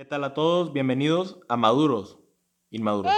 [0.00, 0.72] ¿Qué tal a todos?
[0.72, 2.18] Bienvenidos a Maduros,
[2.70, 3.12] Inmaduros.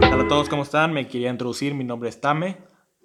[0.00, 0.48] ¿Qué tal a todos?
[0.48, 0.94] ¿Cómo están?
[0.94, 2.56] Me quería introducir, mi nombre es Tame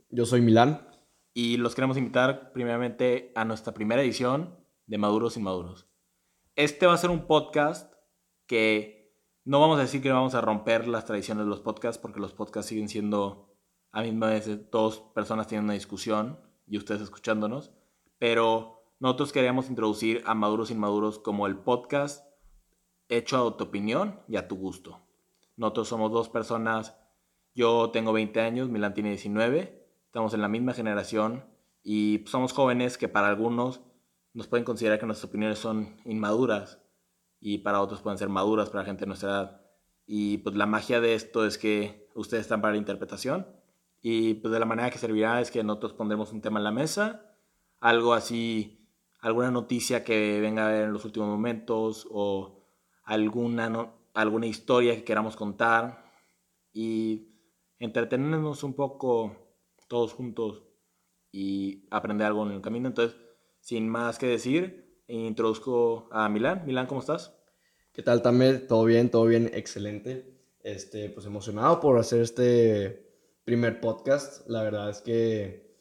[0.10, 0.88] Yo soy Milán.
[1.34, 4.58] y los queremos invitar primeramente a nuestra primera edición
[4.88, 5.90] de Maduros Inmaduros.
[6.56, 7.92] Este va a ser un podcast
[8.52, 9.16] que
[9.46, 12.34] no vamos a decir que vamos a romper las tradiciones de los podcasts porque los
[12.34, 13.56] podcasts siguen siendo
[13.94, 17.72] a misma vez dos personas teniendo una discusión y ustedes escuchándonos,
[18.20, 22.28] pero nosotros queríamos introducir a Maduros Inmaduros como el podcast
[23.08, 25.00] hecho a tu opinión y a tu gusto.
[25.56, 26.98] Nosotros somos dos personas,
[27.56, 31.46] yo tengo 20 años, Milán tiene 19, estamos en la misma generación
[31.84, 33.80] y somos jóvenes que para algunos
[34.34, 36.81] nos pueden considerar que nuestras opiniones son inmaduras
[37.42, 39.62] y para otros pueden ser maduras para gente de nuestra edad.
[40.06, 43.48] Y pues la magia de esto es que ustedes están para la interpretación
[44.02, 46.72] y pues de la manera que servirá es que nosotros pondremos un tema en la
[46.72, 47.36] mesa,
[47.80, 48.88] algo así,
[49.20, 52.64] alguna noticia que venga en los últimos momentos o
[53.04, 56.04] alguna, no- alguna historia que queramos contar
[56.74, 57.28] y
[57.80, 59.36] entretenernos un poco
[59.88, 60.64] todos juntos
[61.32, 62.88] y aprender algo en el camino.
[62.88, 63.18] Entonces,
[63.60, 66.66] sin más que decir, introduzco a Milán.
[66.66, 67.36] Milán, ¿cómo estás?
[67.92, 68.54] ¿Qué tal, Tame?
[68.54, 69.10] ¿Todo bien?
[69.10, 69.52] ¿Todo bien?
[69.54, 70.40] Excelente.
[70.64, 73.12] Este, pues emocionado por hacer este
[73.44, 74.48] primer podcast.
[74.48, 75.76] La verdad es que,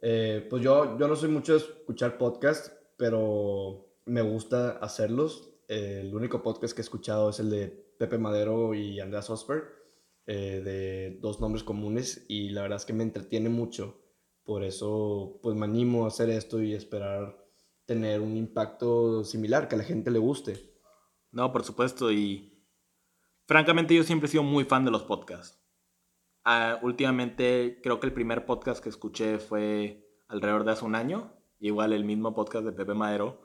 [0.00, 5.50] eh, pues yo, yo no soy mucho de escuchar podcasts, pero me gusta hacerlos.
[5.68, 7.68] Eh, el único podcast que he escuchado es el de
[7.98, 9.64] Pepe Madero y Andreas Osberg,
[10.26, 14.00] eh, de dos nombres comunes, y la verdad es que me entretiene mucho.
[14.44, 17.43] Por eso, pues me animo a hacer esto y esperar
[17.86, 20.74] tener un impacto similar, que a la gente le guste.
[21.30, 22.12] No, por supuesto.
[22.12, 22.64] Y
[23.46, 25.60] francamente yo siempre he sido muy fan de los podcasts.
[26.44, 31.32] Ah, últimamente creo que el primer podcast que escuché fue alrededor de hace un año.
[31.58, 33.40] Igual el mismo podcast de Pepe Madero.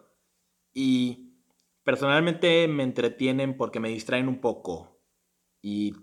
[0.74, 1.44] Y
[1.84, 5.02] personalmente me entretienen porque me distraen un poco.
[5.62, 5.94] Y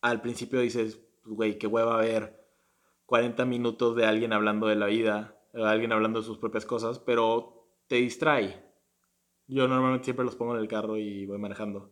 [0.00, 2.44] al principio dices, "Pues, güey, qué hueva ver
[3.06, 6.98] 40 minutos de alguien hablando de la vida, de alguien hablando de sus propias cosas,
[6.98, 8.64] pero te distrae.
[9.46, 11.90] Yo normalmente siempre los pongo en el carro y voy manejando.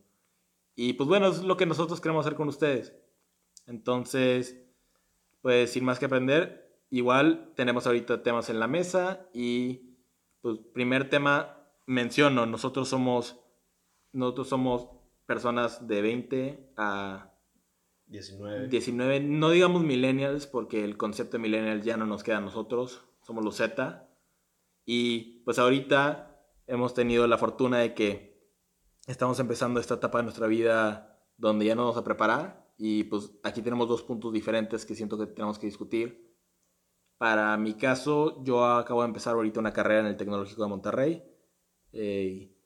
[0.74, 2.94] Y pues bueno, es lo que nosotros queremos hacer con ustedes.
[3.66, 4.64] Entonces,
[5.42, 9.98] pues sin más que aprender, igual tenemos ahorita temas en la mesa y
[10.40, 13.38] pues primer tema menciono, nosotros somos
[14.12, 14.88] nosotros somos
[15.26, 17.32] personas de 20 a
[18.06, 18.68] 19.
[18.68, 23.04] 19, no digamos millennials porque el concepto de millennials ya no nos queda a nosotros,
[23.22, 24.08] somos los Z.
[24.84, 28.50] Y pues ahorita hemos tenido la fortuna de que
[29.06, 33.32] estamos empezando esta etapa de nuestra vida donde ya nos vamos a preparar y pues
[33.42, 36.36] aquí tenemos dos puntos diferentes que siento que tenemos que discutir.
[37.18, 41.22] Para mi caso, yo acabo de empezar ahorita una carrera en el Tecnológico de Monterrey,
[41.92, 42.56] eh,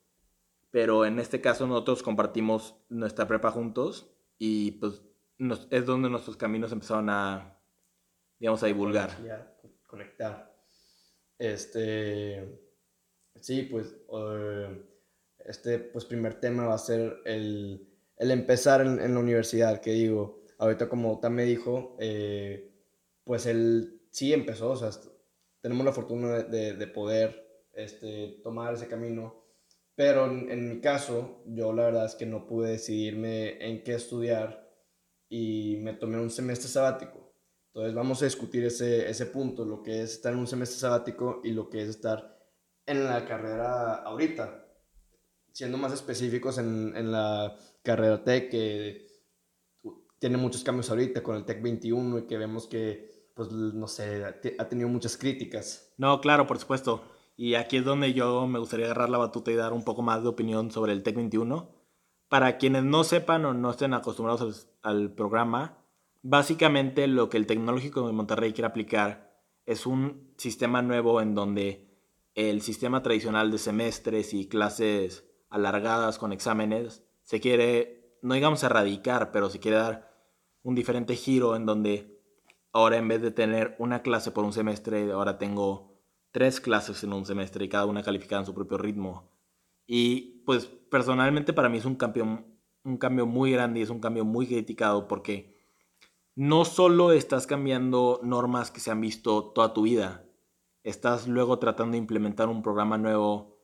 [0.71, 5.03] pero en este caso nosotros compartimos nuestra prepa juntos y pues
[5.71, 7.61] es donde nuestros caminos empezaron a,
[8.39, 9.11] digamos, a divulgar.
[9.87, 10.56] Conectar.
[11.39, 12.59] Este,
[13.41, 14.83] sí, pues, eh,
[15.47, 17.89] este, pues, primer tema va a ser el,
[18.19, 22.73] el empezar en, en la universidad, que digo, ahorita como Tam me dijo, eh,
[23.25, 24.91] pues él sí empezó, o sea,
[25.61, 29.45] tenemos la fortuna de, de- de poder este, tomar ese camino,
[29.95, 33.95] pero en, en mi caso, yo la verdad es que no pude decidirme en qué
[33.95, 34.71] estudiar
[35.29, 37.16] y me tomé un semestre sabático.
[37.77, 41.43] Entonces vamos a discutir ese, ese punto, lo que es estar en un semestre sabático
[41.45, 42.41] y lo que es estar
[42.87, 44.65] en la carrera ahorita.
[45.53, 49.07] Siendo más específicos en, en la carrera Tech, que
[50.19, 54.25] tiene muchos cambios ahorita con el Tech 21 y que vemos que, pues, no sé,
[54.25, 55.93] ha tenido muchas críticas.
[55.99, 57.05] No, claro, por supuesto.
[57.37, 60.23] Y aquí es donde yo me gustaría agarrar la batuta y dar un poco más
[60.23, 61.69] de opinión sobre el TEC 21.
[62.31, 65.86] Para quienes no sepan o no estén acostumbrados al, al programa,
[66.29, 71.89] básicamente lo que el Tecnológico de Monterrey quiere aplicar es un sistema nuevo en donde
[72.35, 79.31] el sistema tradicional de semestres y clases alargadas con exámenes se quiere, no digamos erradicar,
[79.31, 80.17] pero se quiere dar
[80.63, 82.21] un diferente giro en donde
[82.73, 86.03] ahora en vez de tener una clase por un semestre, ahora tengo
[86.33, 89.31] tres clases en un semestre y cada una calificada en su propio ritmo.
[89.87, 92.45] Y pues personalmente para mí es un cambio,
[92.83, 95.56] un cambio muy grande y es un cambio muy criticado porque
[96.37, 100.29] no solo estás cambiando normas que se han visto toda tu vida,
[100.85, 103.57] estás luego tratando de implementar un programa nuevo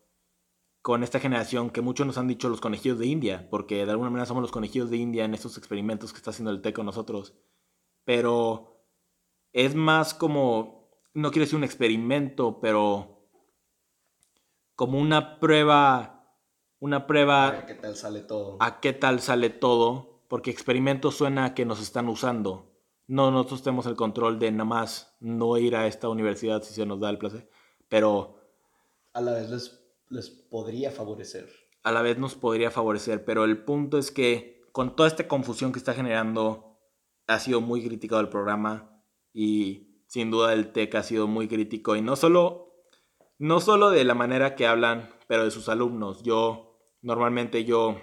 [0.81, 4.11] con esta generación que muchos nos han dicho los conejillos de India, porque de alguna
[4.11, 6.87] manera somos los conejillos de India en estos experimentos que está haciendo el TEC con
[6.87, 7.35] nosotros.
[8.05, 8.89] Pero
[9.53, 13.29] es más como, no quiero decir un experimento, pero
[14.75, 16.37] como una prueba,
[16.81, 17.49] una prueba...
[17.49, 18.57] A qué tal sale todo.
[18.61, 22.73] A qué tal sale todo, porque experimento suena a que nos están usando.
[23.07, 26.87] No, nosotros tenemos el control de nada más no ir a esta universidad si se
[26.87, 27.51] nos da el placer,
[27.91, 28.41] pero...
[29.13, 31.51] A la vez les les podría favorecer.
[31.83, 35.71] A la vez nos podría favorecer, pero el punto es que con toda esta confusión
[35.71, 36.79] que está generando,
[37.27, 39.05] ha sido muy criticado el programa
[39.35, 42.87] y sin duda el TEC ha sido muy crítico y no solo,
[43.37, 46.23] no solo de la manera que hablan, pero de sus alumnos.
[46.23, 47.99] Yo, normalmente yo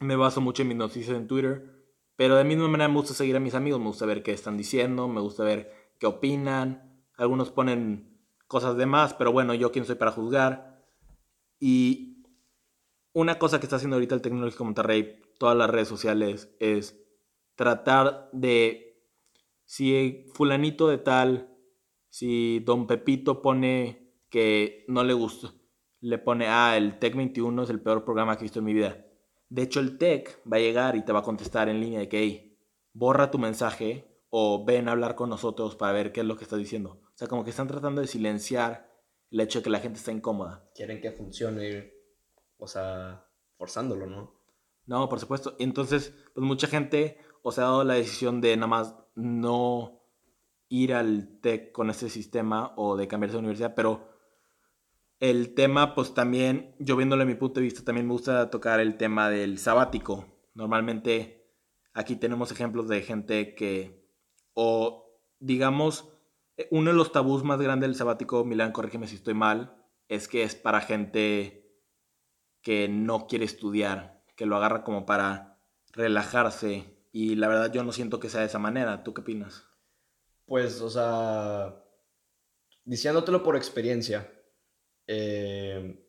[0.00, 1.76] me baso mucho en mis noticias en Twitter,
[2.16, 4.56] pero de misma manera me gusta seguir a mis amigos, me gusta ver qué están
[4.56, 7.04] diciendo, me gusta ver qué opinan.
[7.16, 10.82] Algunos ponen cosas de más, pero bueno, yo quién soy para juzgar.
[11.58, 12.24] Y
[13.12, 17.02] una cosa que está haciendo ahorita el Tecnológico Monterrey, todas las redes sociales, es
[17.54, 19.02] tratar de,
[19.64, 21.54] si fulanito de tal,
[22.08, 25.52] si don Pepito pone que no le gusta,
[26.00, 28.74] le pone, ah, el Tech 21 es el peor programa que he visto en mi
[28.74, 29.05] vida.
[29.48, 32.08] De hecho, el Tech va a llegar y te va a contestar en línea de
[32.08, 32.58] que, hey,
[32.92, 36.44] borra tu mensaje o ven a hablar con nosotros para ver qué es lo que
[36.44, 37.00] estás diciendo.
[37.04, 38.90] O sea, como que están tratando de silenciar
[39.30, 40.68] el hecho de que la gente está incómoda.
[40.74, 41.92] Quieren que funcione,
[42.58, 43.26] o sea,
[43.56, 44.36] forzándolo, ¿no?
[44.86, 45.56] No, por supuesto.
[45.58, 50.02] Entonces, pues mucha gente o se ha dado la decisión de nada más no
[50.68, 54.15] ir al TEC con este sistema o de cambiarse de universidad, pero
[55.20, 58.80] el tema, pues también, yo viéndolo en mi punto de vista, también me gusta tocar
[58.80, 60.26] el tema del sabático.
[60.54, 61.50] Normalmente
[61.92, 64.10] aquí tenemos ejemplos de gente que,
[64.54, 66.12] o digamos,
[66.56, 70.28] eh, uno de los tabús más grandes del sabático, Milán, corrígeme si estoy mal, es
[70.28, 71.80] que es para gente
[72.62, 75.58] que no quiere estudiar, que lo agarra como para
[75.92, 77.08] relajarse.
[77.12, 79.02] Y la verdad yo no siento que sea de esa manera.
[79.02, 79.64] ¿Tú qué opinas?
[80.44, 81.82] Pues, o sea,
[82.84, 84.30] diciéndotelo por experiencia,
[85.06, 86.02] eh,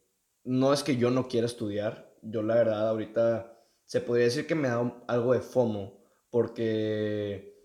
[0.44, 2.16] no es que yo no quiera estudiar.
[2.22, 7.58] Yo la verdad ahorita se podría decir que me da algo de FOMO, porque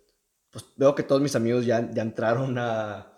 [0.51, 3.17] pues veo que todos mis amigos ya, ya entraron a,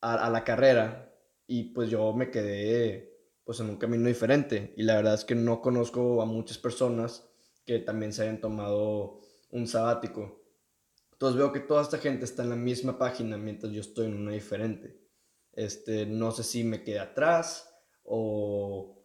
[0.00, 1.14] a, la carrera
[1.46, 3.12] y pues yo me quedé
[3.44, 7.28] pues en un camino diferente y la verdad es que no conozco a muchas personas
[7.64, 10.42] que también se hayan tomado un sabático.
[11.12, 14.14] Entonces veo que toda esta gente está en la misma página mientras yo estoy en
[14.14, 15.05] una diferente.
[15.56, 17.68] Este, no sé si me quedé atrás
[18.04, 19.02] o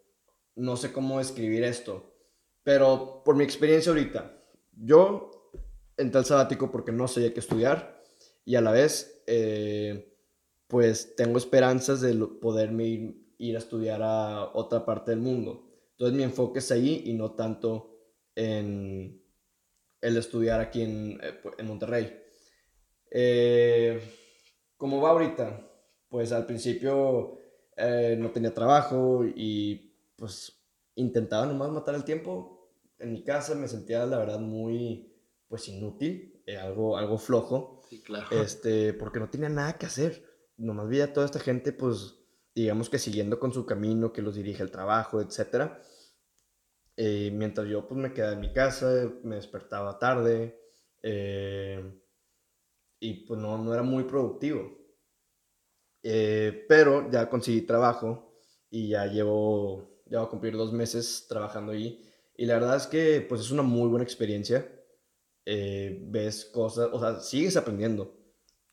[0.55, 2.13] no sé cómo escribir esto.
[2.61, 4.37] Pero por mi experiencia ahorita,
[4.73, 5.31] yo
[5.97, 8.03] en tal sabático porque no sé qué estudiar
[8.45, 10.17] y a la vez, eh,
[10.67, 15.67] pues tengo esperanzas de poderme ir, a estudiar a otra parte del mundo.
[15.91, 17.97] Entonces mi enfoque es ahí y no tanto
[18.35, 19.23] en
[20.01, 22.17] el estudiar aquí en, eh, en Monterrey.
[23.09, 24.01] Eh,
[24.77, 25.70] ¿Cómo va ahorita?
[26.11, 27.39] Pues al principio
[28.17, 30.61] no tenía trabajo y pues
[30.93, 32.69] intentaba nomás matar el tiempo.
[32.99, 35.11] En mi casa me sentía la verdad muy
[35.47, 37.81] pues inútil, eh, algo, algo flojo.
[37.89, 38.27] Sí, claro.
[38.31, 40.23] Este, porque no tenía nada que hacer.
[40.55, 42.19] Nomás vi a toda esta gente, pues,
[42.55, 45.73] digamos que siguiendo con su camino, que los dirige al trabajo, etc.
[46.95, 50.57] Eh, mientras yo, pues, me quedaba en mi casa, me despertaba tarde.
[51.03, 51.99] Eh,
[53.01, 54.80] y pues no, no era muy productivo.
[56.01, 58.31] Pero ya conseguí trabajo
[58.69, 62.03] y ya llevo, ya voy a cumplir dos meses trabajando allí.
[62.35, 64.67] Y la verdad es que pues es una muy buena experiencia.
[65.45, 68.17] Eh, ves cosas, o sea, sigues aprendiendo.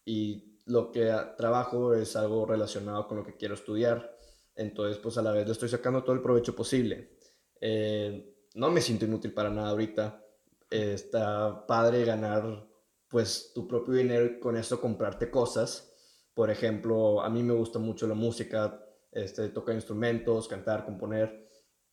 [0.04, 4.16] Y lo que trabajo es algo relacionado con lo que quiero estudiar.
[4.54, 7.18] Entonces, pues a la vez le estoy sacando todo el provecho posible.
[7.60, 10.24] Eh, no me siento inútil para nada ahorita.
[10.70, 12.68] está padre ganar
[13.08, 15.92] pues tu propio dinero y con eso comprarte cosas.
[16.38, 18.80] Por ejemplo, a mí me gusta mucho la música,
[19.10, 21.50] este, tocar instrumentos, cantar, componer.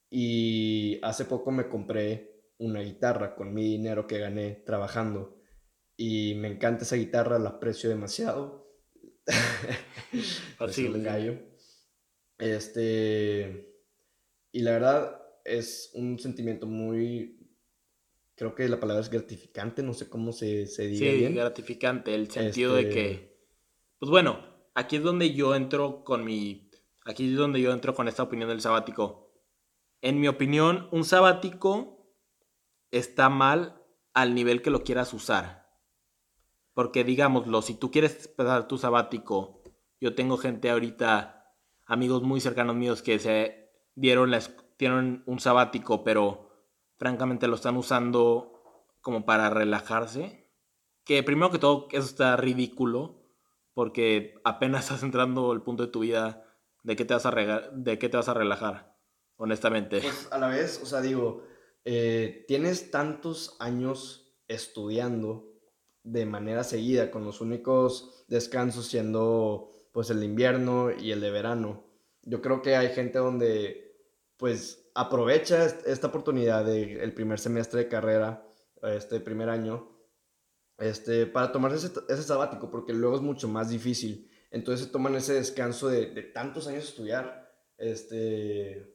[0.08, 5.42] Y hace poco me compré una guitarra con mi dinero que gané trabajando.
[5.98, 8.72] Y me encanta esa guitarra, la aprecio demasiado.
[10.60, 11.40] Así el gallo.
[12.38, 13.74] Este.
[14.52, 17.50] Y la verdad es un sentimiento muy.
[18.36, 21.30] Creo que la palabra es gratificante, no sé cómo se, se diga.
[21.30, 23.35] Sí, gratificante, el sentido de este que.
[24.00, 24.40] Pues bueno,
[24.74, 26.70] aquí es donde yo entro con mi.
[27.06, 29.32] Aquí es donde yo entro con esta opinión del sabático.
[30.02, 32.14] En mi opinión, un sabático
[32.92, 33.82] está mal
[34.14, 35.70] al nivel que lo quieras usar.
[36.74, 39.64] Porque digámoslo, si tú quieres pasar tu sabático,
[40.02, 41.54] yo tengo gente ahorita,
[41.86, 44.32] amigos muy cercanos míos que se dieron
[44.78, 46.50] tienen un sabático, pero
[46.98, 48.52] francamente lo están usando
[49.02, 50.52] como para relajarse.
[51.06, 53.25] Que primero que todo, eso está ridículo,
[53.76, 56.42] porque apenas estás entrando al punto de tu vida
[56.82, 57.32] de qué te vas a,
[57.72, 58.96] de qué te vas a relajar,
[59.38, 60.02] honestamente.
[60.02, 61.44] Pues a la vez, o sea, digo,
[61.84, 65.52] eh, tienes tantos años estudiando
[66.04, 71.84] de manera seguida, con los únicos descansos siendo pues el invierno y el de verano.
[72.22, 73.98] Yo creo que hay gente donde
[74.38, 78.48] pues aprovecha esta oportunidad del primer semestre de carrera,
[78.84, 79.95] este primer año,
[80.78, 84.30] este, para tomarse ese, ese, sabático, porque luego es mucho más difícil.
[84.52, 87.54] Entonces se toman ese descanso de, de tantos años de estudiar.
[87.78, 88.94] Este,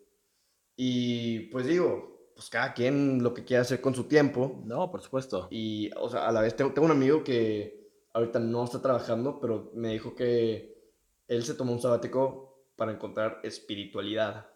[0.77, 4.63] y pues digo, pues cada quien lo que quiera hacer con su tiempo.
[4.65, 5.49] No, por supuesto.
[5.51, 7.81] Y, o sea, a la vez tengo, tengo un amigo que
[8.15, 10.95] ahorita no está trabajando, pero me dijo que
[11.29, 14.47] él se tomó un sabático para encontrar espiritualidad.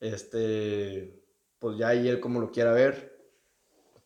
[0.00, 1.22] Este,
[1.58, 3.30] pues ya ahí él como lo quiera ver,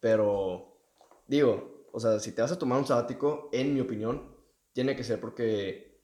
[0.00, 0.80] pero
[1.28, 4.34] digo, o sea, si te vas a tomar un sabático, en mi opinión,
[4.72, 6.02] tiene que ser porque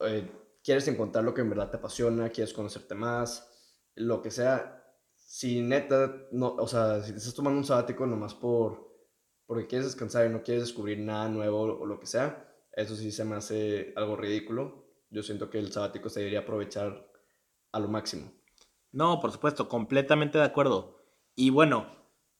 [0.00, 0.30] eh,
[0.62, 3.48] quieres encontrar lo que en verdad te apasiona, quieres conocerte más,
[3.94, 4.76] lo que sea.
[5.14, 8.90] Si neta, no, o sea, si te estás tomando un sabático nomás por,
[9.46, 13.12] porque quieres descansar y no quieres descubrir nada nuevo o lo que sea, eso sí
[13.12, 14.86] se me hace algo ridículo.
[15.10, 17.10] Yo siento que el sabático se debería aprovechar
[17.72, 18.32] a lo máximo.
[18.92, 21.00] No, por supuesto, completamente de acuerdo.
[21.34, 21.86] Y bueno,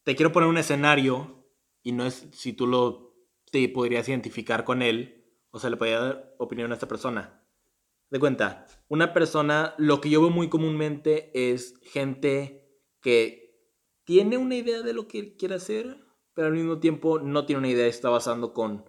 [0.04, 1.39] te quiero poner un escenario
[1.82, 3.14] y no es si tú lo
[3.50, 5.20] te podrías identificar con él
[5.50, 7.44] o sea, le podría dar opinión a esta persona.
[8.10, 12.68] De cuenta, una persona, lo que yo veo muy comúnmente es gente
[13.00, 13.58] que
[14.04, 17.68] tiene una idea de lo que quiere hacer, pero al mismo tiempo no tiene una
[17.68, 18.84] idea, está basando con,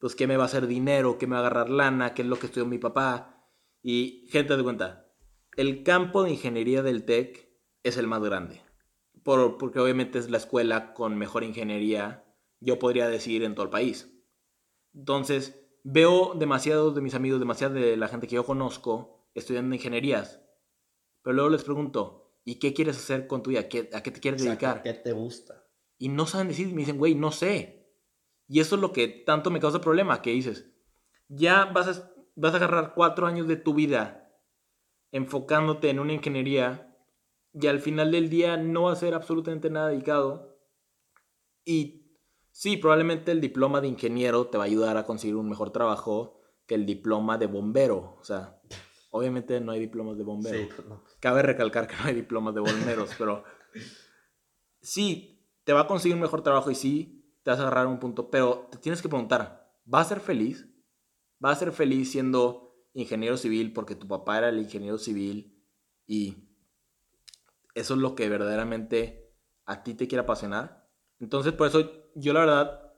[0.00, 2.28] pues, qué me va a hacer dinero, qué me va a agarrar lana, qué es
[2.28, 3.48] lo que estudió mi papá.
[3.82, 5.12] Y gente de cuenta,
[5.56, 7.48] el campo de ingeniería del TEC
[7.82, 8.62] es el más grande.
[9.22, 12.24] Por, porque obviamente es la escuela con mejor ingeniería,
[12.66, 14.12] yo podría decir, en todo el país.
[14.92, 20.42] Entonces, veo demasiados de mis amigos, demasiada de la gente que yo conozco estudiando ingenierías.
[21.22, 23.60] Pero luego les pregunto, ¿y qué quieres hacer con tu vida?
[23.60, 23.68] ¿A
[24.02, 24.82] qué te quieres dedicar?
[24.82, 25.64] ¿Qué te gusta?
[25.96, 27.88] Y no saben decir, me dicen, güey, no sé.
[28.48, 30.70] Y eso es lo que tanto me causa problema, que dices,
[31.28, 34.28] ya vas a, vas a agarrar cuatro años de tu vida
[35.12, 36.96] enfocándote en una ingeniería
[37.52, 40.58] y al final del día no va a ser absolutamente nada dedicado.
[41.64, 42.05] Y
[42.56, 46.40] sí, probablemente el diploma de ingeniero te va a ayudar a conseguir un mejor trabajo
[46.66, 48.16] que el diploma de bombero.
[48.18, 48.62] O sea,
[49.10, 50.66] obviamente no hay diplomas de bombero.
[50.74, 50.88] Pues
[51.20, 53.44] Cabe recalcar que no hay diplomas de bomberos, pero
[54.80, 57.98] sí, te va a conseguir un mejor trabajo y sí, te vas a agarrar un
[57.98, 60.66] punto, pero te tienes que preguntar, ¿va a ser feliz?
[61.44, 65.62] ¿Va a ser feliz siendo ingeniero civil porque tu papá era el ingeniero civil
[66.06, 66.48] y
[67.74, 69.30] eso es lo que verdaderamente
[69.66, 70.85] a ti te quiere apasionar.
[71.20, 72.92] Entonces, por eso yo la verdad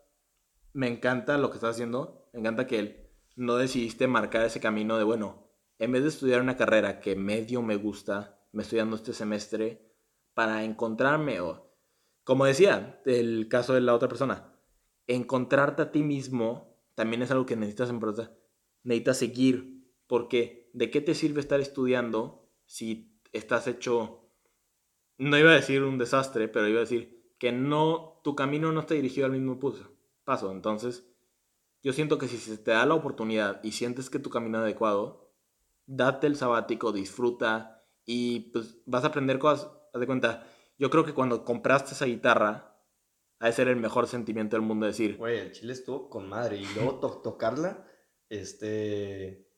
[0.72, 4.98] me encanta lo que estás haciendo, me encanta que él no decidiste marcar ese camino
[4.98, 5.48] de, bueno,
[5.78, 9.94] en vez de estudiar una carrera que medio me gusta, me estoy dando este semestre
[10.34, 11.72] para encontrarme o,
[12.24, 14.52] como decía, el caso de la otra persona,
[15.06, 18.00] encontrarte a ti mismo también es algo que necesitas en
[18.82, 24.30] necesitas seguir porque ¿de qué te sirve estar estudiando si estás hecho,
[25.16, 28.80] no iba a decir un desastre, pero iba a decir que no, tu camino no
[28.80, 29.58] está dirigido al mismo
[30.24, 30.50] paso.
[30.50, 31.04] Entonces,
[31.82, 34.62] yo siento que si se te da la oportunidad y sientes que tu camino es
[34.62, 35.32] adecuado,
[35.86, 39.70] date el sabático, disfruta y pues vas a aprender cosas.
[39.94, 40.46] Haz de cuenta,
[40.78, 42.76] yo creo que cuando compraste esa guitarra,
[43.40, 45.16] ha de ser el mejor sentimiento del mundo decir.
[45.16, 47.86] Güey, el chile estuvo con madre y luego tocarla,
[48.28, 49.48] este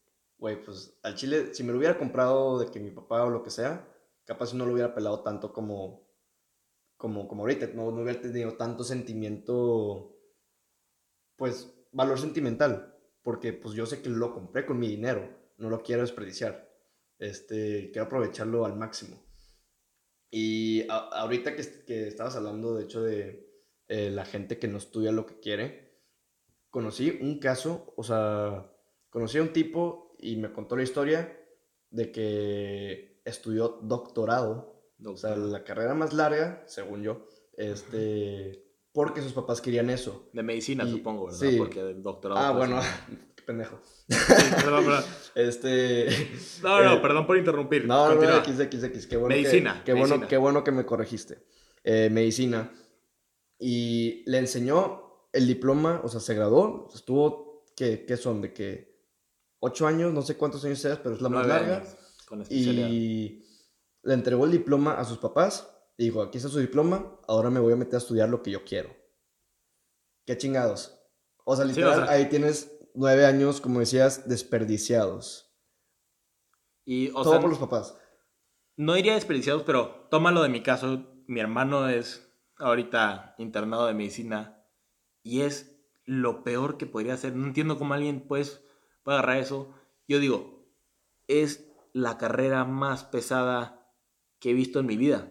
[0.40, 3.42] güey, pues al chile, si me lo hubiera comprado de que mi papá o lo
[3.42, 3.86] que sea,
[4.24, 6.09] capaz no lo hubiera pelado tanto como,
[7.00, 10.20] como, como ahorita, no, no hubiera tenido tanto sentimiento,
[11.34, 15.26] pues, valor sentimental, porque pues yo sé que lo compré con mi dinero,
[15.56, 16.70] no lo quiero desperdiciar,
[17.18, 19.16] este, quiero aprovecharlo al máximo.
[20.30, 23.50] Y ahorita que, que, estabas hablando, de hecho, de
[23.88, 26.02] eh, la gente que no estudia lo que quiere,
[26.68, 28.70] conocí un caso, o sea,
[29.08, 31.34] conocí a un tipo y me contó la historia
[31.88, 37.26] de que estudió doctorado, o sea, la carrera más larga, según yo,
[37.56, 40.30] este, porque sus papás querían eso.
[40.32, 41.38] De medicina, supongo, ¿verdad?
[41.38, 41.56] Sí.
[41.56, 42.40] Porque el doctorado.
[42.40, 42.80] Ah, bueno,
[43.36, 43.80] qué pendejo.
[45.34, 46.06] este.
[46.62, 47.86] No, no, eh, perdón por interrumpir.
[47.86, 49.06] No, no, X, X, X.
[49.06, 49.82] Qué bueno medicina.
[49.84, 51.44] Que, qué, Bueno, qué bueno que me corregiste.
[51.84, 52.72] Eh, medicina.
[53.58, 58.40] Y le enseñó el diploma, o sea, se graduó, estuvo, ¿qué, qué son?
[58.40, 58.90] De que
[59.60, 61.84] ocho años, no sé cuántos años seas, pero es la más larga.
[62.48, 63.44] y
[64.02, 67.60] le entregó el diploma a sus papás y dijo, aquí está su diploma, ahora me
[67.60, 68.94] voy a meter a estudiar lo que yo quiero.
[70.26, 70.98] ¿Qué chingados?
[71.44, 75.46] O sea, Sí, o literal, sea- ahí tienes nueve años, como decías, desperdiciados.
[76.84, 77.96] Y, o Todo sea, por los papás.
[78.76, 81.06] no diría desperdiciados, pero tómalo de mi caso.
[81.26, 82.26] Mi hermano es
[82.56, 84.64] ahorita internado de medicina
[85.22, 87.34] y es lo peor que podría hacer.
[87.36, 88.64] No entiendo cómo alguien pues,
[89.02, 89.72] puede agarrar eso.
[90.08, 90.66] Yo digo,
[91.28, 93.79] es la carrera más pesada
[94.40, 95.30] que he visto en mi vida.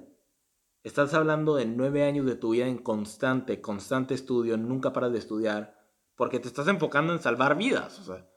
[0.83, 5.19] Estás hablando de nueve años de tu vida en constante, constante estudio, nunca paras de
[5.19, 5.77] estudiar,
[6.15, 7.99] porque te estás enfocando en salvar vidas.
[7.99, 8.29] O sea,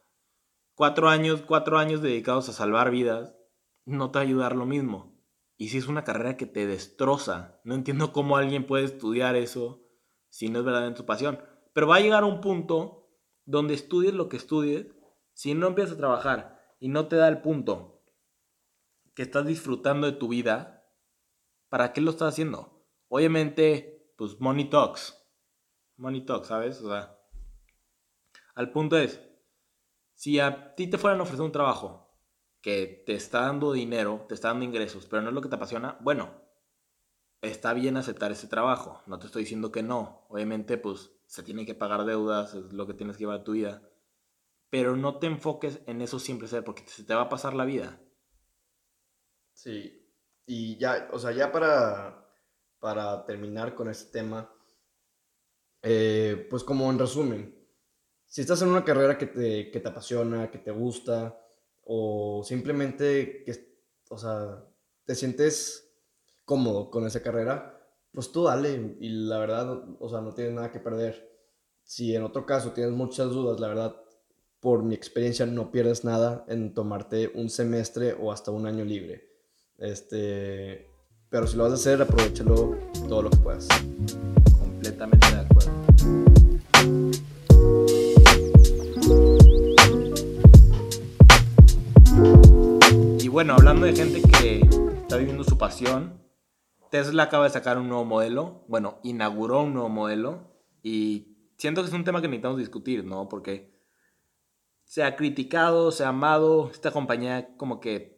[0.74, 3.36] cuatro años, cuatro años dedicados a salvar vidas,
[3.84, 5.12] no te va a ayudar lo mismo.
[5.56, 9.86] Y si es una carrera que te destroza, no entiendo cómo alguien puede estudiar eso
[10.28, 11.38] si no es verdaderamente su pasión.
[11.72, 13.10] Pero va a llegar un punto
[13.44, 14.86] donde estudies lo que estudies,
[15.34, 17.91] si no empiezas a trabajar y no te da el punto
[19.14, 20.86] que estás disfrutando de tu vida,
[21.68, 22.86] ¿para qué lo estás haciendo?
[23.08, 25.18] Obviamente, pues money talks.
[25.96, 26.80] Money talks, ¿sabes?
[26.80, 27.18] O sea,
[28.54, 29.20] al punto es,
[30.14, 32.16] si a ti te fueran a ofrecer un trabajo
[32.60, 35.56] que te está dando dinero, te está dando ingresos, pero no es lo que te
[35.56, 36.42] apasiona, bueno,
[37.42, 39.02] está bien aceptar ese trabajo.
[39.06, 40.26] No te estoy diciendo que no.
[40.28, 43.52] Obviamente, pues se tiene que pagar deudas, es lo que tienes que llevar a tu
[43.52, 43.82] vida.
[44.70, 48.01] Pero no te enfoques en eso siempre porque se te va a pasar la vida.
[49.62, 50.10] Sí.
[50.44, 52.28] Y ya, o sea, ya para,
[52.80, 54.52] para terminar con este tema,
[55.82, 57.54] eh, pues como en resumen,
[58.26, 61.38] si estás en una carrera que te, que te apasiona, que te gusta,
[61.84, 63.78] o simplemente que,
[64.10, 64.66] o sea,
[65.04, 65.94] te sientes
[66.44, 70.72] cómodo con esa carrera, pues tú dale y la verdad, o sea, no tienes nada
[70.72, 71.30] que perder.
[71.84, 73.96] Si en otro caso tienes muchas dudas, la verdad,
[74.58, 79.31] por mi experiencia no pierdes nada en tomarte un semestre o hasta un año libre.
[79.82, 80.88] Este,
[81.28, 83.66] pero si lo vas a hacer, aprovechalo todo lo que puedas.
[84.60, 85.72] Completamente de acuerdo.
[93.18, 94.60] Y bueno, hablando de gente que
[95.00, 96.22] está viviendo su pasión,
[96.92, 101.88] Tesla acaba de sacar un nuevo modelo, bueno, inauguró un nuevo modelo y siento que
[101.88, 103.28] es un tema que necesitamos discutir, ¿no?
[103.28, 103.76] Porque
[104.84, 108.11] se ha criticado, se ha amado, esta compañía como que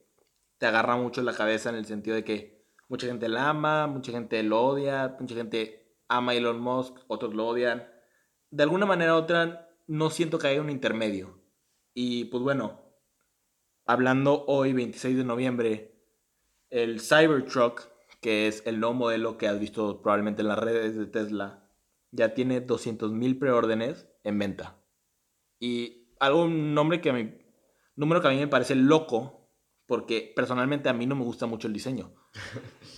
[0.65, 4.13] te agarra mucho la cabeza en el sentido de que mucha gente la ama, mucha
[4.13, 7.87] gente lo odia, mucha gente ama Elon Musk, otros lo odian.
[8.49, 11.39] De alguna manera u otra, no siento que haya un intermedio.
[11.93, 12.81] Y pues bueno,
[13.85, 16.01] hablando hoy, 26 de noviembre,
[16.71, 17.83] el Cybertruck,
[18.23, 21.69] que es el nuevo modelo que has visto probablemente en las redes de Tesla,
[22.11, 24.83] ya tiene 200.000 preórdenes en venta.
[25.61, 27.35] Y algo, un nombre que a
[27.97, 29.44] número que a mí me parece loco,
[29.87, 32.15] porque personalmente a mí no me gusta mucho el diseño.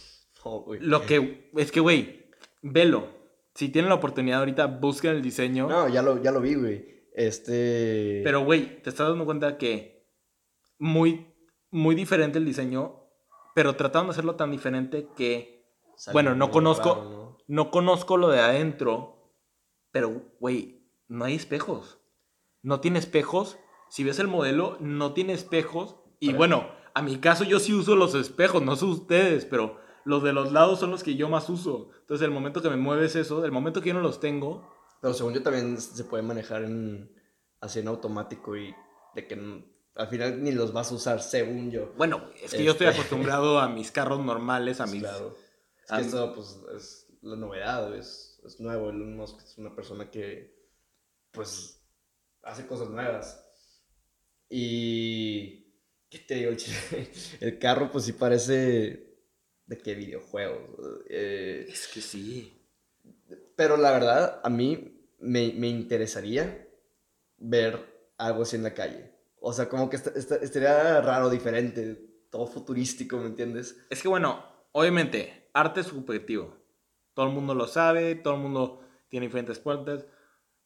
[0.48, 0.72] Oh.
[0.78, 2.30] Lo que, es que, güey,
[2.62, 3.08] velo.
[3.56, 5.66] Si tienen la oportunidad ahorita, busquen el diseño.
[5.68, 7.08] No, ya lo, ya lo vi, güey.
[7.16, 8.20] Este...
[8.22, 10.06] Pero, güey, te estás dando cuenta que
[10.78, 11.34] muy,
[11.72, 13.08] muy diferente el diseño,
[13.56, 17.38] pero trataron de hacerlo tan diferente que salió bueno, no conozco- raro, ¿no?
[17.48, 19.32] no conozco lo de adentro,
[19.90, 21.98] pero, güey, no hay espejos.
[22.62, 23.58] No tiene espejos.
[23.90, 25.96] Si ves el modelo, no tiene espejos.
[26.20, 30.22] Y bueno, a mi caso yo sí uso los espejos, no sé ustedes, pero los
[30.22, 31.90] de los lados son los que yo más uso.
[32.00, 35.12] Entonces, el momento que me mueves eso, el momento que yo no los tengo, Pero
[35.14, 37.10] según yo también se puede manejar en,
[37.60, 38.74] así en automático y
[39.14, 41.92] de que al final ni los vas a usar, según yo.
[41.96, 45.02] bueno, es que yo estoy Este- acostumbrado a mis carros normales, a mis...
[45.02, 45.36] Claro.
[45.84, 48.90] Es a que mi- esto, pues, es la novedad, es, es nuevo.
[48.90, 50.54] Elon Musk es una persona que,
[51.32, 51.82] pues,
[52.42, 53.42] hace cosas nuevas.
[54.48, 55.65] Y,
[56.10, 56.52] ¿qué te digo?
[57.40, 59.16] El carro, pues, sí parece
[59.66, 60.60] de qué videojuegos.
[61.08, 62.52] eh, Es que sí.
[63.56, 66.68] pero la verdad, a mí me, me interesaría
[67.38, 69.12] ver algo así en la calle.
[69.40, 71.94] O sea, como que esta- esta- estaría raro, diferente,
[72.30, 73.76] todo futurístico, ¿me entiendes?
[73.90, 76.56] Es que bueno, obviamente, arte es subjetivo.
[77.14, 80.04] Todo el mundo lo sabe, todo el mundo tiene diferentes puertas.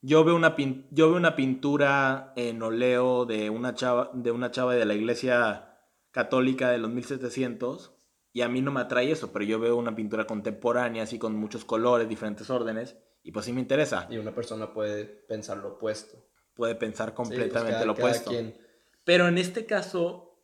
[0.03, 4.51] Yo veo una, pin- yo veo una pintura en oleo de una, chava, de una
[4.51, 5.79] chava de la iglesia
[6.11, 7.95] católica de los 1700
[8.33, 11.37] y a mí no me atrae eso, pero yo veo una pintura contemporánea así con
[11.37, 14.07] muchos colores, diferentes órdenes y pues sí me interesa.
[14.11, 16.17] Y una persona puede pensar lo opuesto.
[16.55, 18.31] Puede pensar Sí, pues, completamente cada- lo cada opuesto.
[18.31, 18.57] quien.
[19.05, 20.39] Pero en este caso,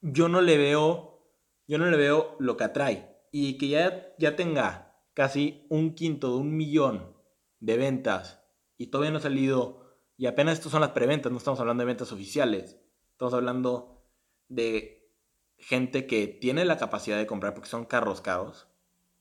[0.00, 1.34] yo no le veo,
[1.66, 3.16] yo no le veo lo que atrae.
[3.30, 7.14] Y que ya, ya tenga casi un quinto de un millón
[7.60, 8.42] de ventas
[8.76, 11.86] y todavía no ha salido, y apenas estas son las preventas, no estamos hablando de
[11.86, 12.78] ventas oficiales,
[13.12, 14.04] estamos hablando
[14.48, 15.10] de
[15.58, 18.68] gente que tiene la capacidad de comprar porque son carros caros,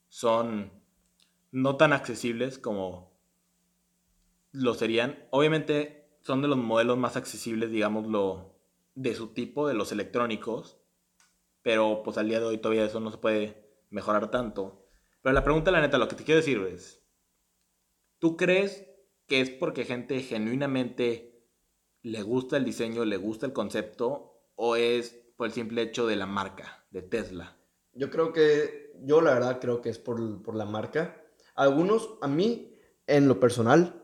[0.08, 0.72] son
[1.52, 3.18] no tan accesibles como
[4.52, 5.28] lo serían.
[5.32, 8.56] Obviamente son de los modelos más accesibles, digámoslo,
[8.96, 10.80] de su tipo, de los electrónicos,
[11.62, 14.88] pero pues al día de hoy todavía eso no se puede mejorar tanto.
[15.22, 17.04] Pero la pregunta, la neta, lo que te quiero decir es,
[18.20, 18.86] ¿tú crees
[19.28, 21.46] que es porque gente genuinamente
[22.02, 26.16] le gusta el diseño, le gusta el concepto, o es por el simple hecho de
[26.16, 27.58] la marca, de Tesla?
[27.94, 31.22] Yo creo que, yo la verdad creo que es por, por la marca.
[31.56, 32.78] Algunos, a mí,
[33.08, 34.04] en lo personal,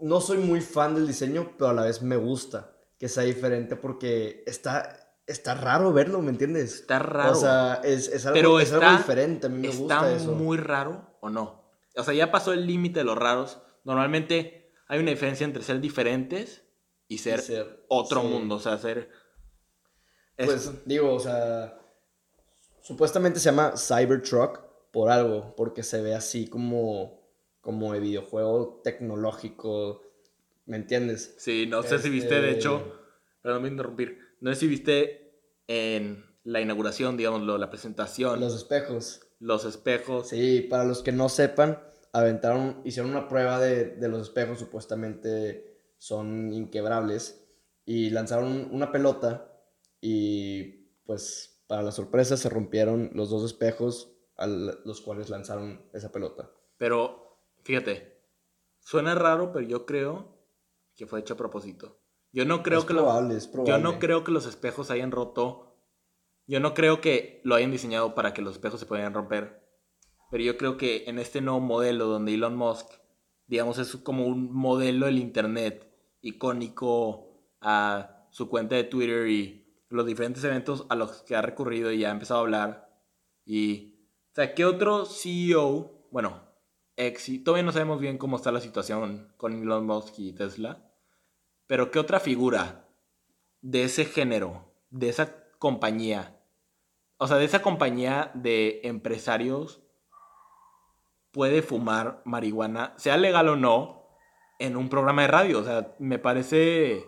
[0.00, 3.76] no soy muy fan del diseño, pero a la vez me gusta que sea diferente
[3.76, 6.74] porque está, está raro verlo, ¿me entiendes?
[6.80, 7.32] Está raro.
[7.32, 10.32] O sea, es, es algo, Pero es algo diferente, a mí me gusta ¿Está eso.
[10.32, 11.63] muy raro o no?
[11.96, 13.60] O sea, ya pasó el límite de los raros.
[13.84, 16.64] Normalmente hay una diferencia entre ser diferentes
[17.08, 18.26] y ser, Y ser- otro sí.
[18.26, 18.56] mundo.
[18.56, 19.10] O sea, ser...
[20.36, 21.78] es- Pues digo, o sea,
[22.82, 24.60] supuestamente se llama Cybertruck
[24.92, 27.20] por algo, porque se ve así como,
[27.60, 30.02] como de videojuego tecnológico,
[30.66, 31.34] ¿me entiendes?
[31.38, 33.00] Sí, no sé si viste, de Este- hecho,
[33.42, 34.18] perdón, me interrumpir.
[34.40, 38.54] No sé si viste en la inauguración, digámoslo, la presentación, Los
[39.38, 40.28] los, espejos.
[40.28, 45.78] Sí, para los que no sepan, aventaron, hicieron una prueba de, de los espejos, supuestamente
[45.98, 47.44] son inquebrables,
[47.86, 49.50] y lanzaron una pelota
[50.00, 56.10] y pues para la sorpresa se rompieron los dos espejos a los cuales lanzaron esa
[56.10, 56.50] pelota.
[56.76, 58.20] Pero, fíjate,
[58.80, 60.46] suena raro, pero yo creo
[60.94, 62.00] que fue hecho a propósito.
[62.32, 63.72] Yo no creo es que lo- probable, es probable.
[63.72, 65.73] Yo no creo que los espejos hayan roto.
[66.46, 69.64] Yo no creo que lo hayan diseñado para que los espejos se puedan romper.
[70.30, 72.86] Pero yo creo que en este nuevo modelo donde Elon Musk,
[73.46, 80.06] digamos, es como un modelo del Internet icónico a su cuenta de Twitter y los
[80.06, 83.00] diferentes eventos a los que ha recurrido y ha empezado a hablar.
[83.44, 86.42] Y, o sea, ¿qué otro CEO, bueno,
[86.96, 90.90] ex, todavía no sabemos bien cómo está la situación con Elon Musk y Tesla,
[91.66, 92.88] pero ¿qué otra figura
[93.60, 96.38] de ese género, de esa compañía,
[97.16, 99.80] o sea, de esa compañía de empresarios
[101.32, 104.06] puede fumar marihuana, sea legal o no,
[104.58, 105.60] en un programa de radio?
[105.60, 107.06] O sea, me parece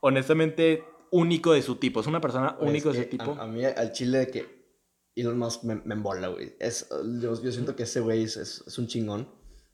[0.00, 2.00] honestamente único de su tipo.
[2.00, 3.32] Es una persona único de su tipo.
[3.32, 4.46] A, a mí, al chile de que
[5.14, 6.56] Elon Musk me, me embola, güey.
[6.58, 6.88] Es,
[7.20, 9.28] yo, yo siento que ese güey es, es, es un chingón.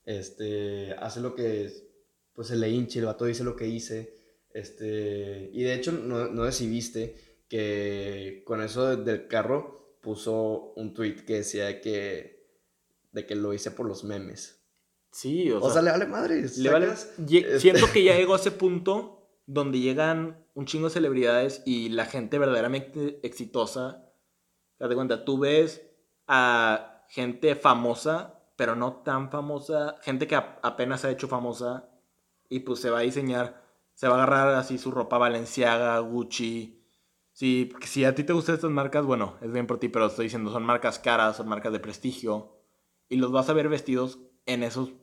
[0.05, 1.71] Este, hace lo que,
[2.35, 4.13] pues se le hinche, el vato dice lo que dice.
[4.51, 10.95] Este, y de hecho, no, no viste que con eso de- del carro puso un
[10.95, 12.47] tweet que decía que,
[13.13, 14.63] de que lo hice por los memes.
[15.11, 16.59] Sí, o, O sea, le vale madres.
[16.59, 20.95] Le vale- Este- Siento que ya llegó a ese punto donde llegan un chingo de
[20.95, 24.11] celebridades y la gente verdaderamente exitosa.
[24.79, 25.83] Date cuenta, tú ves
[26.27, 31.89] a gente famosa, pero no tan famosa, gente que apenas se ha hecho famosa
[32.49, 33.63] y pues se va a diseñar,
[33.95, 36.76] se va a agarrar así su ropa Valenciaga, Gucci.
[37.37, 40.25] Si, si a ti te gustan estas marcas, bueno, es bien por ti, pero estoy
[40.25, 42.57] diciendo, son marcas caras, son marcas de prestigio
[43.11, 44.95] y los vas a ver vestidos en esos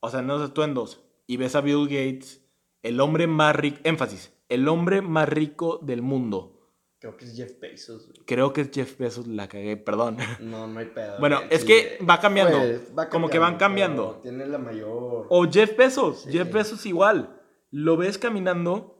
[0.00, 2.42] o sea, en esos atuendos, y ves a Bill Gates,
[2.82, 6.70] el hombre más rico, énfasis, el hombre más rico del mundo.
[6.98, 8.24] Creo que es Jeff Bezos, güey.
[8.26, 10.16] Creo que es Jeff Bezos, la cagué, perdón.
[10.40, 11.18] No, no hay pedo.
[11.20, 12.58] Bueno, güey, es sí, que va cambiando,
[12.94, 14.20] Pues, como que van cambiando.
[14.22, 15.26] Tiene la mayor.
[15.28, 16.32] O Jeff Bezos, Sí.
[16.32, 17.40] Jeff Bezos igual.
[17.70, 18.93] Lo ves caminando,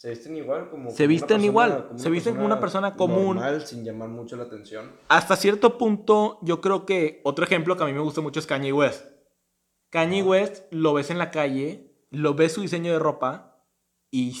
[0.00, 0.90] Se visten igual, como.
[0.90, 3.36] Se como visten persona- igual, como se visten como una persona común.
[3.36, 4.90] Normal, sin llamar mucho la atención.
[5.08, 8.46] hasta cierto punto, yo creo que otro ejemplo que a mí me gusta mucho es
[8.46, 9.04] Kanye West.
[9.90, 10.22] Kanye.
[10.22, 13.62] West lo ves en la calle, lo ves su diseño de ropa
[14.10, 14.32] y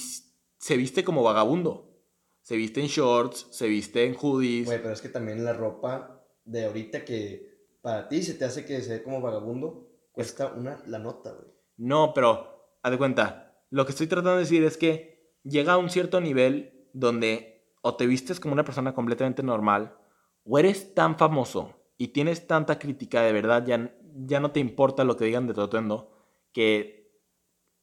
[0.58, 2.00] se viste como vagabundo.
[2.40, 4.64] Se viste en shorts, se viste en hoodies.
[4.64, 8.64] Güey, pero es que también la ropa de ahorita que para ti se te hace
[8.64, 11.48] que se ve como vagabundo, cuesta una la nota, güey.
[11.76, 13.62] No, pero haz de cuenta.
[13.68, 15.09] Lo que estoy tratando de decir es que
[15.44, 19.96] llega a un cierto nivel donde o te vistes como una persona completamente normal
[20.44, 23.94] o eres tan famoso y tienes tanta crítica de verdad, ya,
[24.26, 26.12] ya no te importa lo que digan de tu atuendo,
[26.52, 27.12] que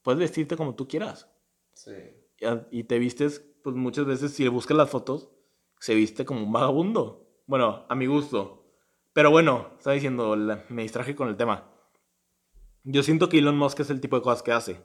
[0.02, 1.30] puedes vestirte como tú quieras.
[1.72, 1.92] Sí.
[2.40, 5.30] Y- Y te vistes, pues muchas veces, si buscas las fotos,
[5.80, 7.28] se viste como un vagabundo.
[7.46, 8.64] Bueno, a mi gusto.
[9.12, 11.72] Pero bueno, estaba diciendo, la- me distraje con el tema.
[12.84, 14.80] Yo siento que Elon Musk es el tipo de cosas que hace.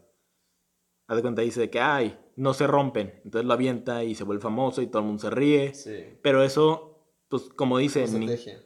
[1.07, 3.21] Haz de cuenta, dice que, ay, no se rompen.
[3.25, 5.73] Entonces lo avienta y se vuelve famoso y todo el mundo se ríe.
[5.73, 6.17] Sí.
[6.21, 8.63] Pero eso, pues como dice, ni- Estrategia.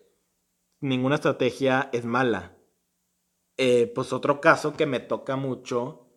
[0.82, 2.58] ninguna estrategia es mala.
[3.58, 6.12] Eh, pues otro caso que me toca mucho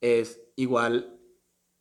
[0.00, 1.20] es igual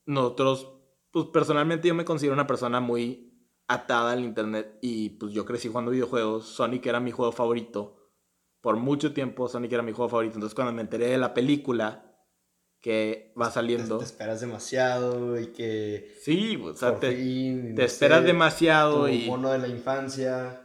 [0.06, 0.72] nosotros,
[1.12, 3.26] pues personalmente yo me considero una persona muy
[3.68, 6.46] atada al internet y pues yo crecí jugando videojuegos.
[6.46, 8.12] Sonic era mi juego favorito.
[8.62, 10.36] Por mucho tiempo Sonic era mi juego favorito.
[10.36, 12.09] Entonces cuando me enteré de la película
[12.82, 13.98] que va saliendo...
[13.98, 16.16] Te, esperas demasiado y que...
[16.24, 17.14] Sí, o sea, te,
[17.76, 19.26] te esperas demasiado y...
[19.26, 20.62] mono de la infancia.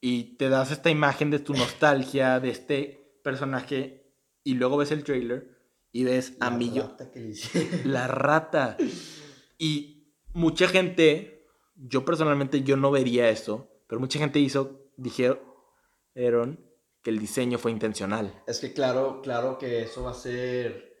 [0.00, 4.12] Y te das esta imagen de tu nostalgia, de este personaje,
[4.42, 5.58] y luego ves el trailer
[5.92, 6.96] y ves a Millo...
[7.84, 8.76] La rata.
[9.58, 11.34] Y mucha gente
[11.76, 15.40] yo personalmente yo no vería eso, pero mucha gente hizo, dijeron
[17.02, 18.42] que el diseño fue intencional.
[18.46, 20.93] Es que claro, claro que eso va a ser,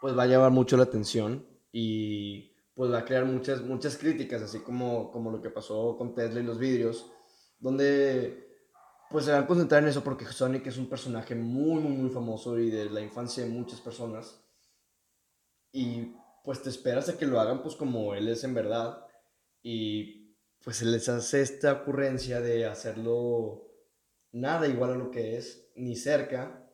[0.00, 4.42] pues va a llamar mucho la atención y pues va a crear muchas, muchas críticas,
[4.42, 7.10] así como, como lo que pasó con Tesla y los vidrios,
[7.58, 8.48] donde
[9.10, 12.10] pues se van a concentrar en eso porque Sonic es un personaje muy, muy, muy
[12.10, 14.40] famoso y de la infancia de muchas personas.
[15.72, 19.04] Y pues te esperas a que lo hagan pues como él es en verdad
[19.62, 23.70] y pues se les hace esta ocurrencia de hacerlo
[24.32, 26.69] nada igual a lo que es, ni cerca.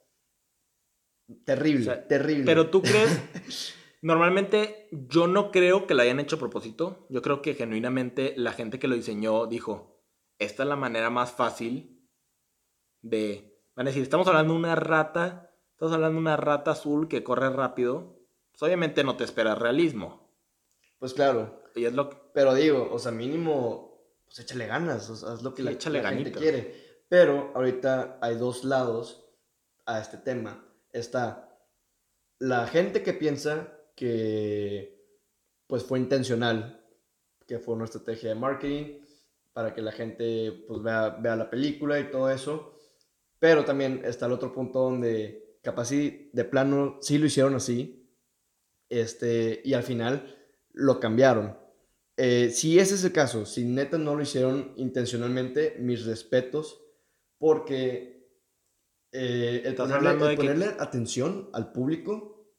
[1.45, 2.45] Terrible, terrible.
[2.45, 7.43] Pero tú crees, normalmente yo no creo que lo hayan hecho a propósito, yo creo
[7.43, 10.03] que genuinamente la gente que lo diseñó dijo,
[10.39, 12.09] esta es la manera más fácil
[13.03, 17.09] de, van a decir, estamos hablando de una rata, estamos hablando de una rata azul
[17.09, 18.21] que corre rápido,
[18.53, 20.27] pues obviamente no te espera realismo.
[20.99, 25.43] Pues claro, es lo Pero digo, o sea, mínimo, pues échale ganas, o sea, haz
[25.43, 27.03] lo que la, gente quiere.
[27.09, 29.29] Pero ahorita hay dos lados
[29.85, 30.66] a este tema.
[30.97, 31.61] Está
[32.39, 34.97] la gente que piensa que
[35.67, 36.85] pues fue intencional,
[37.47, 38.99] que fue una estrategia de marketing
[39.53, 42.79] para que la gente pues vea, vea la película y todo eso.
[43.39, 48.09] Pero también está el otro punto donde capaz de plano sí lo hicieron así.
[48.89, 50.35] Este, y al final
[50.73, 51.59] lo cambiaron.
[52.17, 56.81] Eh, si ese es el caso, si neta no lo hicieron intencionalmente, mis respetos,
[57.37, 58.16] porque
[59.19, 62.53] eh, el, ponerle, atención al público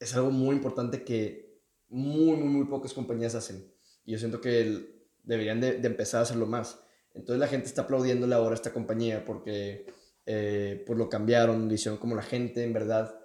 [0.00, 3.72] es algo muy importante que muy, muy, muy pocas compañías hacen.
[4.04, 6.80] Y yo siento que deberían de, empezar a hacerlo más.
[7.12, 9.86] Entonces la gente está aplaudiéndole ahora a esta compañía porque
[10.26, 13.16] eh, pues lo cambiaron, lo hicieron como la gente en verdad